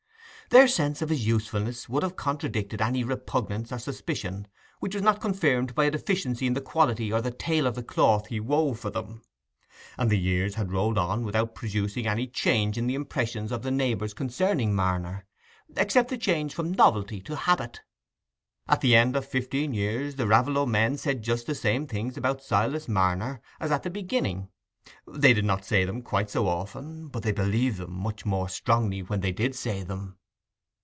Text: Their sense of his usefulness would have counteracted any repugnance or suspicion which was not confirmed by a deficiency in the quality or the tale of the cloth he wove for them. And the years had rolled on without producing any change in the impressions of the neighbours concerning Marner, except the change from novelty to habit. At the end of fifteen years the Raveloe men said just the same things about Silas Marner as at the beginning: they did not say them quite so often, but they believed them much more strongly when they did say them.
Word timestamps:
Their 0.49 0.67
sense 0.67 1.01
of 1.01 1.07
his 1.07 1.25
usefulness 1.25 1.87
would 1.87 2.03
have 2.03 2.17
counteracted 2.17 2.81
any 2.81 3.05
repugnance 3.05 3.71
or 3.71 3.79
suspicion 3.79 4.47
which 4.81 4.93
was 4.93 5.01
not 5.01 5.21
confirmed 5.21 5.73
by 5.73 5.85
a 5.85 5.91
deficiency 5.91 6.45
in 6.45 6.55
the 6.55 6.59
quality 6.59 7.09
or 7.09 7.21
the 7.21 7.31
tale 7.31 7.65
of 7.65 7.75
the 7.75 7.83
cloth 7.83 8.27
he 8.27 8.41
wove 8.41 8.77
for 8.77 8.89
them. 8.89 9.21
And 9.97 10.09
the 10.09 10.19
years 10.19 10.55
had 10.55 10.73
rolled 10.73 10.97
on 10.97 11.23
without 11.23 11.55
producing 11.55 12.05
any 12.05 12.27
change 12.27 12.77
in 12.77 12.85
the 12.85 12.95
impressions 12.95 13.53
of 13.53 13.61
the 13.61 13.71
neighbours 13.71 14.13
concerning 14.13 14.75
Marner, 14.75 15.25
except 15.77 16.09
the 16.09 16.17
change 16.17 16.53
from 16.53 16.73
novelty 16.73 17.21
to 17.21 17.37
habit. 17.37 17.79
At 18.67 18.81
the 18.81 18.93
end 18.93 19.15
of 19.15 19.25
fifteen 19.25 19.73
years 19.73 20.15
the 20.17 20.27
Raveloe 20.27 20.65
men 20.65 20.97
said 20.97 21.23
just 21.23 21.47
the 21.47 21.55
same 21.55 21.87
things 21.87 22.17
about 22.17 22.43
Silas 22.43 22.89
Marner 22.89 23.39
as 23.61 23.71
at 23.71 23.83
the 23.83 23.89
beginning: 23.89 24.49
they 25.07 25.31
did 25.33 25.45
not 25.45 25.63
say 25.63 25.85
them 25.85 26.01
quite 26.01 26.29
so 26.29 26.45
often, 26.49 27.07
but 27.07 27.23
they 27.23 27.31
believed 27.31 27.77
them 27.77 27.93
much 27.93 28.25
more 28.25 28.49
strongly 28.49 29.01
when 29.01 29.21
they 29.21 29.31
did 29.31 29.55
say 29.55 29.81
them. 29.81 30.17